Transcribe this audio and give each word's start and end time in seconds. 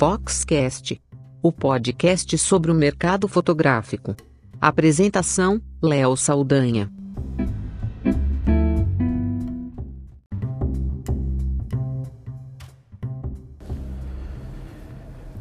Foxcast, 0.00 0.98
o 1.42 1.52
podcast 1.52 2.38
sobre 2.38 2.70
o 2.70 2.74
mercado 2.74 3.28
fotográfico. 3.28 4.16
Apresentação: 4.58 5.60
Léo 5.82 6.16
Saldanha. 6.16 6.90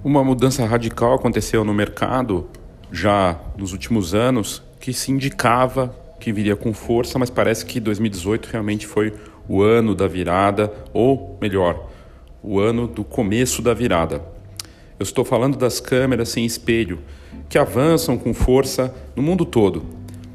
Uma 0.03 0.25
mudança 0.25 0.65
radical 0.65 1.13
aconteceu 1.13 1.63
no 1.63 1.73
mercado 1.73 2.49
já 2.91 3.39
nos 3.57 3.71
últimos 3.71 4.13
anos 4.13 4.61
que 4.77 4.91
se 4.91 5.09
indicava 5.09 5.95
que 6.19 6.33
viria 6.33 6.57
com 6.57 6.73
força, 6.73 7.17
mas 7.17 7.29
parece 7.29 7.65
que 7.65 7.79
2018 7.79 8.47
realmente 8.47 8.85
foi 8.85 9.13
o 9.47 9.61
ano 9.61 9.95
da 9.95 10.05
virada, 10.05 10.69
ou 10.93 11.37
melhor, 11.41 11.89
o 12.43 12.59
ano 12.59 12.89
do 12.89 13.05
começo 13.05 13.61
da 13.61 13.73
virada. 13.73 14.37
Eu 14.99 15.03
estou 15.03 15.23
falando 15.23 15.57
das 15.57 15.79
câmeras 15.79 16.27
sem 16.27 16.45
espelho, 16.45 16.99
que 17.47 17.57
avançam 17.57 18.17
com 18.17 18.33
força 18.33 18.93
no 19.15 19.23
mundo 19.23 19.45
todo. 19.45 19.85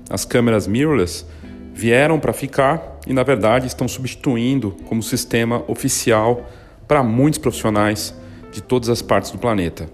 As 0.09 0.25
câmeras 0.25 0.67
mirrorless 0.67 1.27
vieram 1.75 2.19
para 2.19 2.33
ficar 2.33 2.99
e, 3.07 3.13
na 3.13 3.23
verdade, 3.23 3.67
estão 3.67 3.87
substituindo 3.87 4.75
como 4.87 5.03
sistema 5.03 5.63
oficial 5.69 6.51
para 6.89 7.03
muitos 7.03 7.39
profissionais 7.39 8.15
de 8.51 8.63
todas 8.63 8.89
as 8.89 9.03
partes 9.03 9.31
do 9.31 9.39
planeta. 9.39 9.87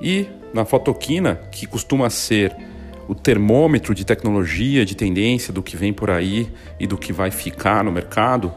E 0.00 0.26
na 0.54 0.64
fotoquina, 0.64 1.38
que 1.52 1.66
costuma 1.66 2.08
ser 2.08 2.56
o 3.06 3.14
termômetro 3.14 3.94
de 3.94 4.06
tecnologia, 4.06 4.86
de 4.86 4.96
tendência 4.96 5.52
do 5.52 5.62
que 5.62 5.76
vem 5.76 5.92
por 5.92 6.10
aí 6.10 6.48
e 6.78 6.86
do 6.86 6.96
que 6.96 7.12
vai 7.12 7.30
ficar 7.30 7.84
no 7.84 7.92
mercado, 7.92 8.50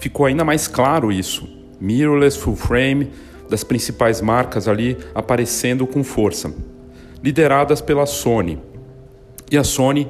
ficou 0.00 0.24
ainda 0.24 0.42
mais 0.42 0.66
claro 0.66 1.12
isso. 1.12 1.46
Mirrorless, 1.78 2.38
full 2.38 2.56
frame, 2.56 3.10
das 3.48 3.64
principais 3.64 4.20
marcas 4.20 4.68
ali 4.68 4.96
aparecendo 5.14 5.86
com 5.86 6.02
força, 6.02 6.52
lideradas 7.22 7.80
pela 7.80 8.06
Sony. 8.06 8.58
E 9.50 9.56
a 9.56 9.64
Sony, 9.64 10.08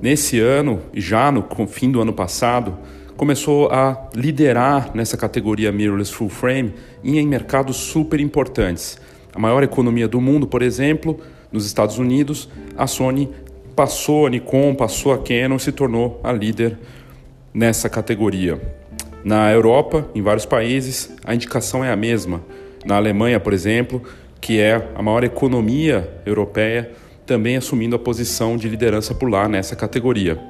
nesse 0.00 0.38
ano 0.38 0.80
e 0.92 1.00
já 1.00 1.30
no 1.32 1.44
fim 1.66 1.90
do 1.90 2.00
ano 2.00 2.12
passado, 2.12 2.78
começou 3.16 3.70
a 3.70 4.08
liderar 4.14 4.90
nessa 4.94 5.16
categoria 5.16 5.70
mirrorless 5.70 6.12
full 6.12 6.28
frame 6.28 6.74
em 7.04 7.26
mercados 7.26 7.76
super 7.76 8.20
importantes. 8.20 8.98
A 9.34 9.38
maior 9.38 9.62
economia 9.62 10.08
do 10.08 10.20
mundo, 10.20 10.46
por 10.46 10.62
exemplo, 10.62 11.20
nos 11.50 11.66
Estados 11.66 11.98
Unidos, 11.98 12.48
a 12.76 12.86
Sony 12.86 13.30
passou 13.74 14.26
a 14.26 14.30
Nikon, 14.30 14.74
passou 14.74 15.12
a 15.12 15.18
Canon 15.18 15.56
e 15.56 15.60
se 15.60 15.72
tornou 15.72 16.20
a 16.22 16.32
líder 16.32 16.78
nessa 17.52 17.88
categoria. 17.88 18.81
Na 19.24 19.52
Europa, 19.52 20.08
em 20.14 20.22
vários 20.22 20.44
países, 20.44 21.14
a 21.24 21.34
indicação 21.34 21.84
é 21.84 21.92
a 21.92 21.96
mesma. 21.96 22.42
Na 22.84 22.96
Alemanha, 22.96 23.38
por 23.38 23.52
exemplo, 23.52 24.02
que 24.40 24.60
é 24.60 24.88
a 24.96 25.02
maior 25.02 25.22
economia 25.22 26.20
europeia, 26.26 26.90
também 27.24 27.56
assumindo 27.56 27.94
a 27.94 27.98
posição 28.00 28.56
de 28.56 28.68
liderança 28.68 29.14
por 29.14 29.30
lá 29.30 29.48
nessa 29.48 29.76
categoria. 29.76 30.40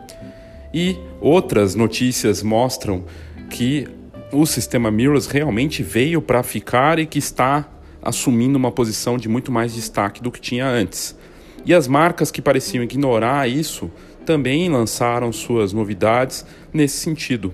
E 0.73 0.97
outras 1.20 1.75
notícias 1.75 2.43
mostram 2.43 3.05
que 3.50 3.87
o 4.33 4.47
sistema 4.47 4.91
mirrorless 4.91 5.28
realmente 5.31 5.83
veio 5.83 6.23
para 6.23 6.43
ficar 6.43 6.98
e 6.98 7.05
que 7.05 7.19
está 7.19 7.69
assumindo 8.00 8.56
uma 8.56 8.73
posição 8.73 9.19
de 9.19 9.28
muito 9.28 9.53
mais 9.53 9.75
destaque 9.75 10.23
do 10.23 10.31
que 10.31 10.41
tinha 10.41 10.67
antes. 10.67 11.15
E 11.67 11.75
as 11.75 11.87
marcas 11.87 12.31
que 12.31 12.41
pareciam 12.41 12.83
ignorar 12.83 13.47
isso 13.47 13.91
também 14.25 14.70
lançaram 14.70 15.31
suas 15.31 15.75
novidades 15.75 16.47
nesse 16.73 16.97
sentido. 16.97 17.53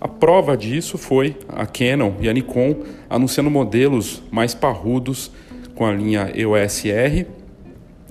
A 0.00 0.06
prova 0.06 0.56
disso 0.56 0.96
foi 0.96 1.36
a 1.48 1.66
Canon 1.66 2.12
e 2.20 2.28
a 2.28 2.32
Nikon 2.32 2.76
anunciando 3.10 3.50
modelos 3.50 4.22
mais 4.30 4.54
parrudos 4.54 5.30
com 5.74 5.84
a 5.84 5.92
linha 5.92 6.30
EOS 6.34 6.84
R 6.84 7.26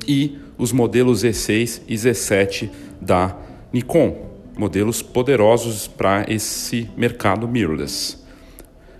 e 0.05 0.37
os 0.57 0.71
modelos 0.71 1.23
Z6 1.23 1.81
e 1.87 1.95
Z7 1.95 2.69
da 2.99 3.37
Nikon, 3.71 4.15
modelos 4.57 5.01
poderosos 5.01 5.87
para 5.87 6.25
esse 6.27 6.89
mercado 6.97 7.47
mirrorless. 7.47 8.17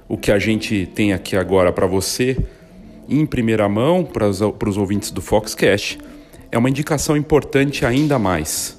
O 0.08 0.18
que 0.18 0.32
a 0.32 0.40
gente 0.40 0.86
tem 0.86 1.12
aqui 1.12 1.36
agora 1.36 1.74
para 1.74 1.88
você, 1.88 2.38
em 3.10 3.26
primeira 3.26 3.68
mão, 3.68 4.06
para 4.06 4.28
os 4.30 4.78
ouvintes 4.78 5.12
do 5.12 5.22
Foxcast, 5.22 5.98
é 6.50 6.58
uma 6.58 6.70
indicação 6.70 7.18
importante 7.18 7.86
ainda 7.86 8.18
mais. 8.18 8.77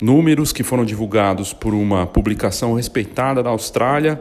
Números 0.00 0.52
que 0.52 0.62
foram 0.62 0.84
divulgados 0.84 1.52
por 1.52 1.74
uma 1.74 2.06
publicação 2.06 2.72
respeitada 2.74 3.42
da 3.42 3.50
Austrália 3.50 4.20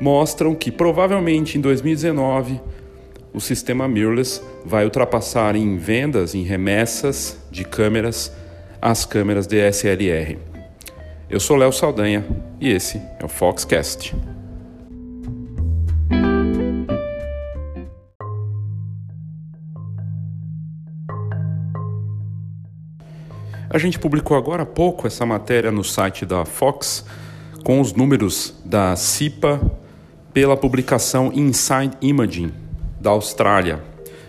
mostram 0.00 0.54
que 0.54 0.70
provavelmente 0.70 1.56
em 1.56 1.60
2019 1.60 2.60
o 3.32 3.40
sistema 3.40 3.88
mirrorless 3.88 4.42
vai 4.64 4.84
ultrapassar 4.84 5.56
em 5.56 5.76
vendas, 5.78 6.34
em 6.34 6.42
remessas 6.42 7.38
de 7.50 7.64
câmeras, 7.64 8.30
as 8.80 9.06
câmeras 9.06 9.46
DSLR. 9.46 10.38
Eu 11.30 11.40
sou 11.40 11.56
Léo 11.56 11.72
Saldanha 11.72 12.26
e 12.60 12.68
esse 12.68 13.00
é 13.18 13.24
o 13.24 13.28
Foxcast. 13.28 14.14
A 23.72 23.78
gente 23.78 23.98
publicou 23.98 24.36
agora 24.36 24.64
há 24.64 24.66
pouco 24.66 25.06
essa 25.06 25.24
matéria 25.24 25.72
no 25.72 25.82
site 25.82 26.26
da 26.26 26.44
Fox 26.44 27.06
com 27.64 27.80
os 27.80 27.94
números 27.94 28.54
da 28.66 28.94
CIPA 28.96 29.58
pela 30.30 30.54
publicação 30.58 31.32
Inside 31.34 31.96
Imaging 32.02 32.52
da 33.00 33.08
Austrália. 33.08 33.82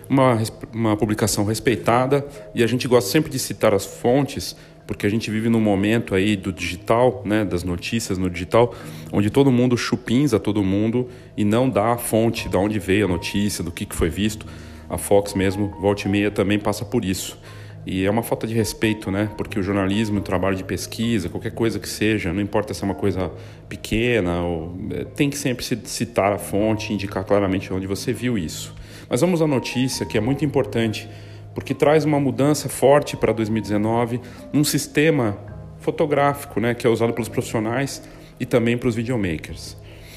Uma, 0.08 0.38
uma 0.72 0.96
publicação 0.96 1.44
respeitada 1.44 2.26
e 2.54 2.64
a 2.64 2.66
gente 2.66 2.88
gosta 2.88 3.10
sempre 3.10 3.30
de 3.30 3.38
citar 3.38 3.74
as 3.74 3.84
fontes 3.84 4.56
porque 4.86 5.04
a 5.04 5.10
gente 5.10 5.30
vive 5.30 5.50
num 5.50 5.60
momento 5.60 6.14
aí 6.14 6.36
do 6.36 6.50
digital, 6.50 7.20
né, 7.26 7.44
das 7.44 7.62
notícias 7.62 8.16
no 8.16 8.30
digital, 8.30 8.74
onde 9.12 9.28
todo 9.28 9.52
mundo 9.52 9.76
chupinza 9.76 10.40
todo 10.40 10.62
mundo 10.62 11.10
e 11.36 11.44
não 11.44 11.68
dá 11.68 11.92
a 11.92 11.98
fonte 11.98 12.48
de 12.48 12.56
onde 12.56 12.78
veio 12.78 13.04
a 13.04 13.08
notícia, 13.08 13.62
do 13.62 13.70
que, 13.70 13.84
que 13.84 13.94
foi 13.94 14.08
visto. 14.08 14.46
A 14.88 14.96
Fox 14.96 15.34
mesmo, 15.34 15.68
volta 15.78 16.08
e 16.08 16.10
meia, 16.10 16.30
também 16.30 16.58
passa 16.58 16.82
por 16.82 17.04
isso. 17.04 17.38
E 17.86 18.04
é 18.04 18.10
uma 18.10 18.22
falta 18.22 18.46
de 18.46 18.54
respeito, 18.54 19.10
né? 19.10 19.30
Porque 19.36 19.58
o 19.58 19.62
jornalismo, 19.62 20.18
o 20.18 20.22
trabalho 20.22 20.56
de 20.56 20.64
pesquisa, 20.64 21.28
qualquer 21.28 21.52
coisa 21.52 21.78
que 21.78 21.88
seja, 21.88 22.32
não 22.32 22.40
importa 22.40 22.72
se 22.72 22.82
é 22.82 22.84
uma 22.86 22.94
coisa 22.94 23.30
pequena, 23.68 24.42
ou, 24.42 24.74
é, 24.90 25.04
tem 25.04 25.28
que 25.28 25.36
sempre 25.36 25.64
citar 25.64 26.32
a 26.32 26.38
fonte, 26.38 26.92
indicar 26.92 27.24
claramente 27.24 27.72
onde 27.72 27.86
você 27.86 28.12
viu 28.12 28.38
isso. 28.38 28.74
Mas 29.08 29.20
vamos 29.20 29.42
à 29.42 29.46
notícia, 29.46 30.06
que 30.06 30.16
é 30.16 30.20
muito 30.20 30.44
importante, 30.44 31.08
porque 31.54 31.74
traz 31.74 32.06
uma 32.06 32.18
mudança 32.18 32.68
forte 32.68 33.16
para 33.16 33.32
2019 33.32 34.20
num 34.50 34.64
sistema 34.64 35.36
fotográfico, 35.78 36.60
né? 36.60 36.72
Que 36.74 36.86
é 36.86 36.90
usado 36.90 37.12
pelos 37.12 37.28
profissionais 37.28 38.02
e 38.40 38.46
também 38.46 38.78
para 38.78 38.88
os 38.88 38.94
videomakers. 38.94 39.76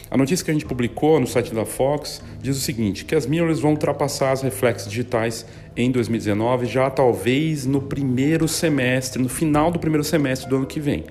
A 0.09 0.17
notícia 0.17 0.45
que 0.45 0.51
a 0.51 0.53
gente 0.53 0.65
publicou 0.65 1.19
no 1.19 1.27
site 1.27 1.53
da 1.53 1.65
Fox 1.65 2.21
diz 2.41 2.55
o 2.55 2.61
seguinte, 2.61 3.03
que 3.03 3.13
as 3.13 3.25
mirrorless 3.25 3.61
vão 3.61 3.71
ultrapassar 3.71 4.31
as 4.31 4.41
reflexos 4.41 4.89
digitais 4.89 5.45
em 5.75 5.91
2019, 5.91 6.65
já 6.65 6.89
talvez 6.89 7.65
no 7.65 7.81
primeiro 7.81 8.47
semestre, 8.47 9.21
no 9.21 9.27
final 9.27 9.69
do 9.69 9.79
primeiro 9.79 10.03
semestre 10.03 10.49
do 10.49 10.55
ano 10.55 10.65
que 10.65 10.79
vem. 10.79 11.03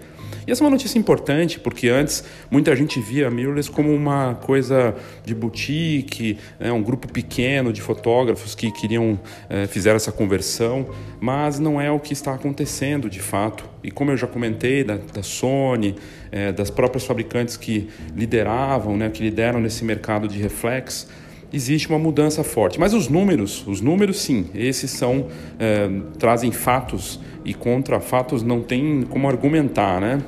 E 0.47 0.53
essa 0.53 0.63
é 0.63 0.65
uma 0.65 0.71
notícia 0.71 0.99
importante, 0.99 1.59
porque 1.59 1.89
antes 1.89 2.23
muita 2.51 2.75
gente 2.77 3.01
via 3.01 3.27
a 3.27 3.31
mirrorless 3.31 3.69
como 3.69 3.93
uma 3.93 4.35
coisa 4.35 4.95
de 5.25 5.35
boutique, 5.35 6.39
né, 6.61 6.71
um 6.71 6.83
grupo 6.83 7.11
pequeno 7.11 7.73
de 7.73 7.83
fotógrafos 7.83 8.55
que 8.55 8.71
queriam 8.71 9.19
é, 9.49 9.67
fizeram 9.67 9.97
essa 9.97 10.13
conversão, 10.13 10.87
mas 11.19 11.59
não 11.59 11.81
é 11.81 11.91
o 11.91 11.99
que 11.99 12.13
está 12.13 12.33
acontecendo 12.33 13.11
de 13.11 13.21
fato. 13.21 13.65
E 13.83 13.91
como 13.91 14.13
eu 14.13 14.17
já 14.17 14.27
comentei 14.29 14.85
da, 14.85 14.97
da 14.97 15.23
Sony, 15.23 15.97
é, 16.31 16.53
das 16.53 16.71
próprias 16.71 17.05
fabricantes 17.05 17.57
que 17.57 17.89
lideravam, 18.15 18.97
né, 18.97 19.11
que 19.11 19.23
lideram 19.23 19.61
nesse 19.61 19.85
mercado 19.85 20.29
de 20.29 20.39
reflex, 20.39 21.09
existe 21.53 21.89
uma 21.89 21.99
mudança 21.99 22.45
forte. 22.45 22.79
Mas 22.79 22.95
os 22.95 23.09
números, 23.09 23.67
os 23.67 23.81
números 23.81 24.21
sim, 24.21 24.49
esses 24.55 24.91
são 24.91 25.29
é, 25.59 25.89
trazem 26.19 26.53
fatos 26.53 27.19
e 27.47 27.55
contra 27.55 28.01
fatos 28.01 28.43
não 28.43 28.61
tem 28.61 29.03
como 29.03 29.29
argumentar, 29.29 30.01
né? 30.01 30.21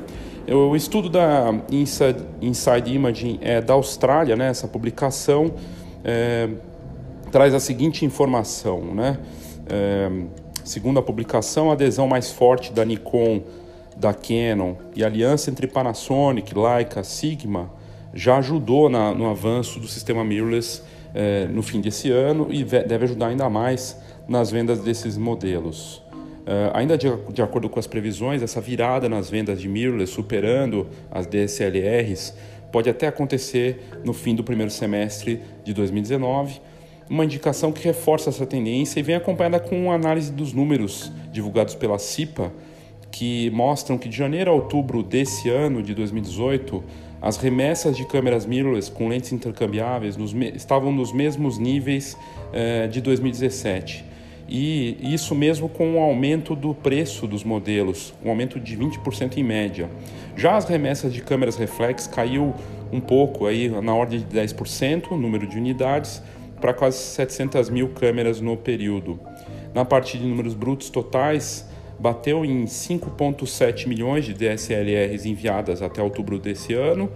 O 0.50 0.74
estudo 0.76 1.10
da 1.10 1.52
Inside, 1.70 2.20
Inside 2.40 2.94
Imaging 2.94 3.38
é 3.42 3.60
da 3.60 3.74
Austrália, 3.74 4.36
né? 4.36 4.48
Essa 4.48 4.68
publicação 4.68 5.52
é, 6.04 6.48
traz 7.30 7.52
a 7.52 7.60
seguinte 7.60 8.04
informação, 8.04 8.94
né? 8.94 9.18
É, 9.68 10.08
segundo 10.64 11.00
a 11.00 11.02
publicação, 11.02 11.70
a 11.70 11.72
adesão 11.74 12.06
mais 12.06 12.30
forte 12.30 12.72
da 12.72 12.84
Nikon, 12.84 13.42
da 13.96 14.14
Canon 14.14 14.76
e 14.94 15.04
aliança 15.04 15.50
entre 15.50 15.66
Panasonic, 15.66 16.56
Leica, 16.56 17.02
Sigma 17.02 17.70
já 18.14 18.38
ajudou 18.38 18.88
na, 18.88 19.12
no 19.12 19.28
avanço 19.28 19.80
do 19.80 19.88
sistema 19.88 20.24
mirrorless 20.24 20.82
é, 21.12 21.46
no 21.46 21.62
fim 21.62 21.80
desse 21.80 22.10
ano 22.10 22.46
e 22.48 22.64
deve 22.64 23.04
ajudar 23.04 23.26
ainda 23.26 23.50
mais 23.50 24.00
nas 24.26 24.50
vendas 24.50 24.80
desses 24.80 25.18
modelos. 25.18 26.07
Uh, 26.48 26.72
ainda 26.72 26.96
de, 26.96 27.06
de, 27.30 27.42
acordo 27.42 27.68
com 27.68 27.78
as 27.78 27.86
previsões, 27.86 28.42
essa 28.42 28.58
virada 28.58 29.06
nas 29.06 29.28
vendas 29.28 29.60
de 29.60 29.68
mirrorless 29.68 30.10
superando 30.10 30.86
as 31.10 31.26
DSLRs 31.26 32.34
pode 32.72 32.88
até 32.88 33.06
acontecer 33.06 33.90
no 34.02 34.14
fim 34.14 34.34
do 34.34 34.42
primeiro 34.42 34.70
semestre 34.70 35.42
de 35.62 35.74
2019 35.74 36.58
uma 37.10 37.24
indicação 37.24 37.72
que 37.72 37.82
reforça 37.82 38.30
essa 38.30 38.46
tendência 38.46 39.00
e 39.00 39.02
vem 39.02 39.14
acompanhada 39.14 39.58
com 39.58 39.90
análise 39.90 40.32
dos 40.32 40.52
números 40.52 41.10
divulgados 41.32 41.74
pela 41.74 41.98
CIPA, 41.98 42.52
que 43.10 43.50
mostram 43.50 43.96
que 43.96 44.08
de 44.08 44.16
janeiro 44.16 44.50
a 44.50 44.54
outubro 44.54 45.02
desse 45.02 45.48
ano, 45.48 45.82
de 45.82 45.94
2018, 45.94 46.84
as 47.20 47.36
remessas 47.36 47.96
de 47.96 48.06
câmeras 48.06 48.46
mirrorless 48.46 48.90
com 48.90 49.08
lentes 49.08 49.32
intercambiáveis 49.32 50.16
nos 50.16 50.34
estavam 50.54 50.92
nos 50.92 51.12
mesmos 51.12 51.58
níveis 51.58 52.16
eh, 52.52 52.86
de 52.86 53.00
2017. 53.00 54.04
E 54.48 54.96
isso 55.02 55.34
mesmo 55.34 55.68
com 55.68 55.96
o 55.96 55.98
aumento 55.98 56.56
do 56.56 56.74
preço 56.74 57.26
dos 57.26 57.44
modelos, 57.44 58.14
um 58.24 58.30
aumento 58.30 58.58
de 58.58 58.76
20% 58.76 59.36
em 59.36 59.44
média. 59.44 59.90
Já 60.34 60.56
as 60.56 60.64
remessas 60.64 61.12
de 61.12 61.20
câmeras 61.20 61.56
reflex 61.56 62.06
caiu 62.06 62.54
um 62.90 63.00
pouco, 63.00 63.46
aí 63.46 63.68
na 63.68 63.94
ordem 63.94 64.20
de 64.20 64.26
10%, 64.26 65.10
o 65.10 65.16
número 65.18 65.46
de 65.46 65.58
unidades, 65.58 66.22
para 66.60 66.72
quase 66.72 66.96
700 66.96 67.68
mil 67.68 67.90
câmeras 67.90 68.40
no 68.40 68.56
período. 68.56 69.20
Na 69.74 69.84
parte 69.84 70.16
de 70.16 70.26
números 70.26 70.54
brutos 70.54 70.88
totais, 70.88 71.68
bateu 71.98 72.42
em 72.42 72.64
5,7 72.64 73.86
milhões 73.86 74.24
de 74.24 74.32
DSLRs 74.32 75.26
enviadas 75.26 75.82
até 75.82 76.02
outubro 76.02 76.38
desse 76.38 76.72
ano. 76.72 77.10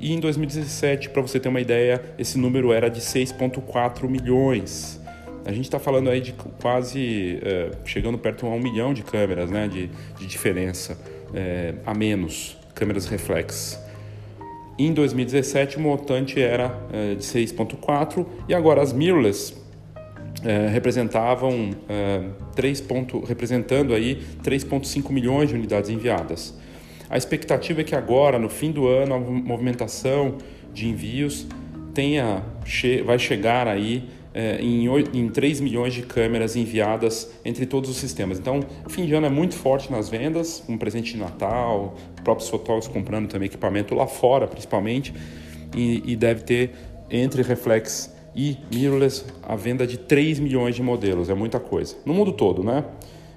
E 0.00 0.12
em 0.12 0.18
2017, 0.18 1.10
para 1.10 1.22
você 1.22 1.38
ter 1.38 1.48
uma 1.48 1.60
ideia, 1.60 2.02
esse 2.18 2.36
número 2.36 2.72
era 2.72 2.90
de 2.90 3.00
6,4 3.00 4.08
milhões. 4.08 5.00
A 5.44 5.52
gente 5.52 5.64
está 5.64 5.78
falando 5.78 6.08
aí 6.08 6.20
de 6.20 6.32
quase 6.60 7.38
é, 7.42 7.70
chegando 7.84 8.16
perto 8.16 8.46
a 8.46 8.50
um 8.50 8.60
milhão 8.60 8.94
de 8.94 9.02
câmeras 9.02 9.50
né, 9.50 9.68
de, 9.68 9.90
de 10.18 10.26
diferença 10.26 10.98
é, 11.34 11.74
a 11.84 11.92
menos, 11.92 12.56
câmeras 12.74 13.06
reflex. 13.06 13.78
Em 14.78 14.92
2017 14.92 15.76
o 15.76 15.80
montante 15.80 16.40
era 16.40 16.76
é, 16.92 17.14
de 17.14 17.22
6.4 17.22 18.26
e 18.48 18.54
agora 18.54 18.82
as 18.82 18.92
mirrorless 18.92 19.54
é, 20.44 20.68
representavam 20.68 21.70
é, 21.88 22.22
3 22.56 22.80
ponto, 22.80 23.20
representando 23.24 23.94
aí 23.94 24.22
3.5 24.42 25.10
milhões 25.10 25.50
de 25.50 25.54
unidades 25.54 25.90
enviadas. 25.90 26.58
A 27.08 27.16
expectativa 27.16 27.82
é 27.82 27.84
que 27.84 27.94
agora, 27.94 28.38
no 28.38 28.48
fim 28.48 28.72
do 28.72 28.88
ano, 28.88 29.14
a 29.14 29.18
movimentação 29.18 30.38
de 30.72 30.88
envios 30.88 31.46
tenha, 31.92 32.42
vai 33.04 33.18
chegar 33.18 33.68
aí 33.68 34.08
é, 34.34 34.60
em, 34.60 34.88
8, 34.88 35.16
em 35.16 35.28
3 35.28 35.60
milhões 35.60 35.94
de 35.94 36.02
câmeras 36.02 36.56
enviadas 36.56 37.30
entre 37.44 37.64
todos 37.64 37.88
os 37.88 37.96
sistemas. 37.96 38.38
Então, 38.38 38.60
o 38.84 38.90
fim 38.90 39.06
de 39.06 39.14
ano 39.14 39.26
é 39.26 39.30
muito 39.30 39.54
forte 39.54 39.90
nas 39.92 40.08
vendas, 40.08 40.64
um 40.68 40.76
presente 40.76 41.12
de 41.12 41.18
Natal, 41.18 41.94
próprios 42.24 42.50
fotógrafos 42.50 42.88
comprando 42.88 43.28
também 43.28 43.46
equipamento 43.46 43.94
lá 43.94 44.08
fora, 44.08 44.48
principalmente, 44.48 45.14
e, 45.74 46.02
e 46.04 46.16
deve 46.16 46.42
ter 46.42 46.72
entre 47.08 47.42
reflex 47.42 48.12
e 48.34 48.58
mirrorless 48.74 49.24
a 49.42 49.54
venda 49.54 49.86
de 49.86 49.96
3 49.96 50.40
milhões 50.40 50.74
de 50.74 50.82
modelos, 50.82 51.30
é 51.30 51.34
muita 51.34 51.60
coisa. 51.60 51.96
No 52.04 52.12
mundo 52.12 52.32
todo, 52.32 52.64
né? 52.64 52.84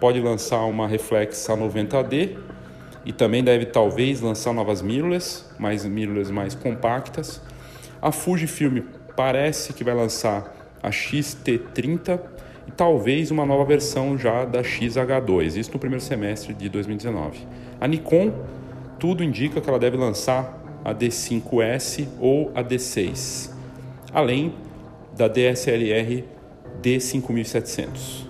pode 0.01 0.21
lançar 0.21 0.65
uma 0.65 0.89
reflex 0.89 1.47
A90D 1.49 2.37
e 3.05 3.13
também 3.13 3.45
deve 3.45 3.67
talvez 3.67 4.21
lançar 4.21 4.53
novas 4.53 4.83
mirrorless, 4.83 5.45
mais 5.59 5.85
mirrorless 5.85 6.33
mais 6.33 6.55
compactas. 6.55 7.41
A 8.03 8.11
Fujifilm 8.11 8.81
parece 9.17 9.73
que 9.73 9.85
vai 9.85 9.95
lançar 9.95 10.53
a 10.83 10.91
XT30 10.91 12.21
e 12.67 12.73
talvez 12.73 13.31
uma 13.31 13.47
nova 13.47 13.65
versão 13.65 14.19
já 14.19 14.45
da 14.45 14.63
XH2, 14.63 15.57
isso 15.57 15.73
no 15.73 15.79
primeiro 15.79 16.03
semestre 16.03 16.55
de 16.55 16.69
2019. 16.69 17.47
A 17.81 17.87
Nikon, 17.87 18.33
tudo 18.99 19.23
indica 19.23 19.61
que 19.61 19.69
ela 19.69 19.79
deve 19.79 19.97
lançar 19.97 20.64
a 20.85 20.95
D5S 20.95 22.07
ou 22.21 22.53
a 22.55 22.63
D6, 22.63 23.51
além 24.13 24.55
da 25.17 25.27
DSLR 25.27 26.25
D5700. 26.83 28.27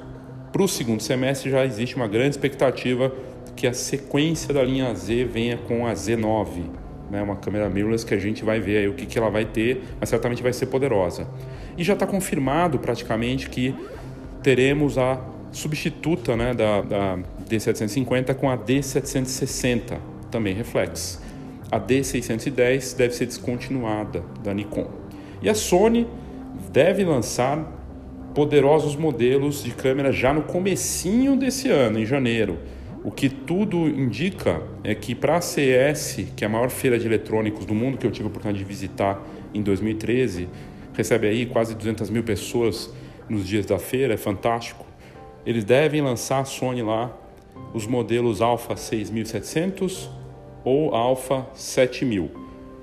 Para 0.53 0.63
o 0.63 0.69
segundo 0.69 1.03
semestre 1.03 1.51
já 1.51 1.65
existe 1.65 1.97
uma 1.97 2.07
grande 2.07 2.31
expectativa 2.31 3.13
que 3.57 3.67
a 3.67 3.73
sequência 3.73 4.55
da 4.55 4.63
linha 4.63 4.95
Z 4.95 5.25
venha 5.25 5.57
com 5.57 5.87
a 5.87 5.93
Z9, 5.93 6.63
né, 7.11 7.23
uma 7.23 7.37
câmera 7.37 7.69
mirrorless 7.69 8.07
que 8.07 8.15
a 8.15 8.19
gente 8.19 8.45
vai 8.45 8.61
ver 8.61 8.79
aí 8.79 8.89
o 8.89 8.95
que, 8.95 9.07
que 9.07 9.19
ela 9.19 9.31
vai 9.31 9.45
ter, 9.45 9.83
mas 9.99 10.09
certamente 10.09 10.43
vai 10.43 10.53
ser 10.53 10.67
poderosa. 10.67 11.27
E 11.77 11.83
já 11.83 11.95
está 11.95 12.07
confirmado 12.07 12.79
praticamente 12.79 13.51
que 13.51 13.75
teremos 14.43 14.97
a 14.97 15.21
substituta 15.51 16.37
né, 16.37 16.55
da, 16.55 16.83
da 16.83 17.19
D750 17.49 18.35
com 18.35 18.49
a 18.49 18.57
D760, 18.57 19.99
também 20.31 20.55
reflex 20.55 21.24
a 21.75 21.81
D610 21.81 22.97
deve 22.97 23.15
ser 23.15 23.27
descontinuada 23.27 24.23
da 24.45 24.55
Nikon. 24.55 24.89
E 25.43 25.49
a 25.49 25.55
Sony 25.57 26.07
deve 26.71 27.05
lançar 27.05 27.69
poderosos 28.33 28.95
modelos 28.95 29.65
de 29.65 29.73
câmera 29.73 30.13
já 30.13 30.33
no 30.33 30.43
comecinho 30.43 31.37
desse 31.37 31.69
ano, 31.69 31.99
em 31.99 32.07
janeiro. 32.07 32.59
O 33.03 33.11
que 33.11 33.29
tudo 33.29 33.89
indica 33.89 34.63
é 34.85 34.95
que 34.95 35.17
para 35.17 35.39
a 35.39 35.41
CES, 35.41 36.29
que 36.37 36.45
é 36.45 36.47
a 36.47 36.49
maior 36.49 36.71
feira 36.71 36.97
de 36.97 37.09
eletrônicos 37.09 37.67
do 37.67 37.75
mundo 37.75 37.99
que 37.99 38.07
eu 38.07 38.11
tive 38.13 38.27
a 38.27 38.29
oportunidade 38.29 38.59
de 38.59 38.65
visitar 38.65 39.21
em 39.53 39.61
2013, 39.61 40.49
recebe 40.93 41.27
aí 41.27 41.45
quase 41.45 41.75
200 41.75 42.09
mil 42.09 42.23
pessoas 42.23 42.95
nos 43.29 43.49
dias 43.49 43.67
da 43.67 43.81
feira, 43.81 44.15
é 44.15 44.17
fantástico. 44.17 44.87
Eles 45.45 45.65
devem 45.65 46.01
lançar 46.01 46.39
a 46.39 46.45
Sony 46.45 46.83
lá 46.83 47.13
os 47.73 47.85
modelos 47.85 48.41
Alpha 48.41 48.77
6700, 48.77 50.09
ou 50.65 50.95
Alpha 50.95 51.47
7000. 51.55 52.31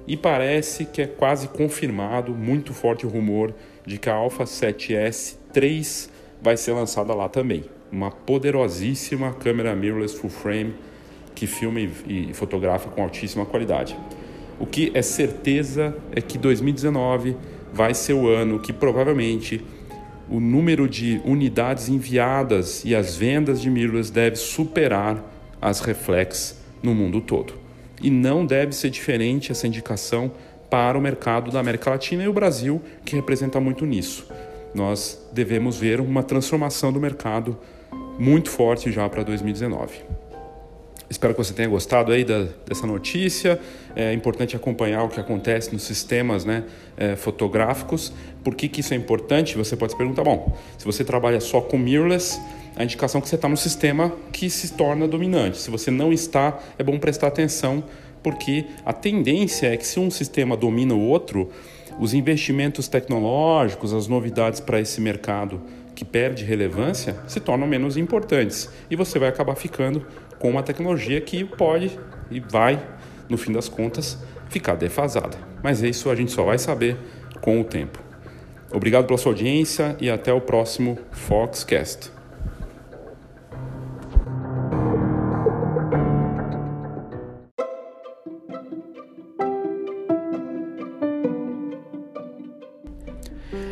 E 0.07 0.15
parece 0.15 0.85
que 0.85 1.01
é 1.01 1.07
quase 1.07 1.47
confirmado, 1.47 2.33
muito 2.33 2.73
forte 2.73 3.05
o 3.05 3.09
rumor 3.09 3.53
de 3.85 3.97
que 3.97 4.09
a 4.09 4.13
Alpha 4.13 4.43
7S 4.43 5.38
3 5.53 6.09
vai 6.41 6.57
ser 6.57 6.73
lançada 6.73 7.13
lá 7.13 7.29
também. 7.29 7.65
Uma 7.91 8.11
poderosíssima 8.11 9.33
câmera 9.33 9.75
mirrorless 9.75 10.15
full 10.15 10.29
frame 10.29 10.73
que 11.35 11.47
filma 11.47 11.79
e 11.79 12.31
fotografa 12.33 12.89
com 12.89 13.01
altíssima 13.01 13.45
qualidade. 13.45 13.97
O 14.59 14.65
que 14.65 14.91
é 14.93 15.01
certeza 15.01 15.95
é 16.11 16.21
que 16.21 16.38
2019 16.38 17.35
vai 17.73 17.93
ser 17.93 18.13
o 18.13 18.27
ano 18.27 18.59
que 18.59 18.71
provavelmente 18.71 19.63
o 20.29 20.39
número 20.39 20.88
de 20.88 21.21
unidades 21.25 21.89
enviadas 21.89 22.85
e 22.85 22.95
as 22.95 23.15
vendas 23.15 23.61
de 23.61 23.69
mirrorless 23.69 24.11
deve 24.11 24.35
superar 24.35 25.23
as 25.61 25.81
reflex 25.81 26.61
no 26.81 26.93
mundo 26.93 27.21
todo. 27.21 27.60
E 28.01 28.10
não 28.10 28.46
deve 28.46 28.74
ser 28.74 28.89
diferente 28.89 29.51
essa 29.51 29.67
indicação 29.67 30.31
para 30.70 30.98
o 30.98 31.01
mercado 31.01 31.51
da 31.51 31.60
América 31.60 31.89
Latina 31.89 32.24
e 32.24 32.27
o 32.27 32.34
Brasil, 32.34 32.81
que 33.05 33.15
representa 33.15 33.60
muito 33.60 33.86
nisso. 33.86 34.27
Nós 34.74 35.22
devemos 35.34 35.77
ver 35.77 36.00
uma 36.00 36.24
transformação 36.24 36.93
do 36.93 37.00
mercado 37.00 37.58
muito 38.17 38.50
forte 38.50 38.91
já 38.91 39.08
para 39.10 39.24
2019. 39.24 40.20
Espero 41.11 41.33
que 41.33 41.43
você 41.43 41.53
tenha 41.53 41.67
gostado 41.67 42.13
aí 42.13 42.23
da, 42.23 42.47
dessa 42.65 42.87
notícia. 42.87 43.59
É 43.93 44.13
importante 44.13 44.55
acompanhar 44.55 45.03
o 45.03 45.09
que 45.09 45.19
acontece 45.19 45.73
nos 45.73 45.83
sistemas 45.83 46.45
né, 46.45 46.63
é, 46.95 47.17
fotográficos. 47.17 48.13
Por 48.41 48.55
que, 48.55 48.69
que 48.69 48.79
isso 48.79 48.93
é 48.93 48.97
importante? 48.97 49.57
Você 49.57 49.75
pode 49.75 49.91
se 49.91 49.97
perguntar, 49.97 50.23
bom, 50.23 50.57
se 50.77 50.85
você 50.85 51.03
trabalha 51.03 51.41
só 51.41 51.59
com 51.59 51.77
mirrorless, 51.77 52.39
a 52.77 52.85
indicação 52.85 53.19
é 53.19 53.21
que 53.21 53.27
você 53.27 53.35
está 53.35 53.49
no 53.49 53.57
sistema 53.57 54.13
que 54.31 54.49
se 54.49 54.71
torna 54.71 55.05
dominante. 55.05 55.57
Se 55.57 55.69
você 55.69 55.91
não 55.91 56.13
está, 56.13 56.57
é 56.79 56.83
bom 56.83 56.97
prestar 56.97 57.27
atenção, 57.27 57.83
porque 58.23 58.67
a 58.85 58.93
tendência 58.93 59.67
é 59.67 59.75
que 59.75 59.85
se 59.85 59.99
um 59.99 60.09
sistema 60.09 60.55
domina 60.55 60.93
o 60.93 61.01
outro, 61.01 61.49
os 61.99 62.13
investimentos 62.13 62.87
tecnológicos, 62.87 63.93
as 63.93 64.07
novidades 64.07 64.61
para 64.61 64.79
esse 64.79 65.01
mercado 65.01 65.61
que 65.95 66.05
perde 66.05 66.43
relevância 66.43 67.15
se 67.27 67.39
tornam 67.39 67.67
menos 67.67 67.98
importantes 67.98 68.69
e 68.89 68.95
você 68.95 69.19
vai 69.19 69.29
acabar 69.29 69.55
ficando 69.55 70.05
com 70.39 70.50
uma 70.50 70.63
tecnologia 70.63 71.21
que 71.21 71.43
pode 71.43 72.00
e 72.29 72.39
vai, 72.39 72.81
no 73.29 73.38
fim 73.38 73.51
das 73.51 73.69
contas, 73.69 74.17
ficar 74.50 74.75
defasada. 74.75 75.38
Mas 75.63 75.81
isso 75.81 76.10
a 76.10 76.15
gente 76.15 76.31
só 76.31 76.43
vai 76.43 76.57
saber 76.57 76.98
com 77.41 77.62
o 77.62 77.63
tempo. 77.63 78.00
Obrigado 78.74 79.05
pela 79.05 79.17
sua 79.17 79.33
audiência 79.33 79.95
e 80.00 80.10
até 80.10 80.31
o 80.31 80.39
próximo 80.39 80.98
Foxcast. 81.12 82.12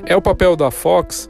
É 0.05 0.15
o 0.15 0.21
papel 0.21 0.55
da 0.55 0.71
Fox 0.71 1.29